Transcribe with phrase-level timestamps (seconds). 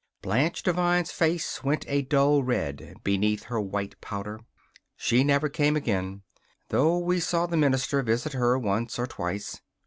[0.23, 4.39] Blanche Devine's face went a dull red beneath her white powder.
[4.95, 6.23] She never came again
[6.69, 9.61] though we saw the minister visit her once or twice.